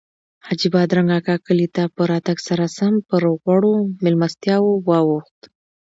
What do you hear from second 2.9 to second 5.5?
پر غوړو میلمستیاوو واوښت.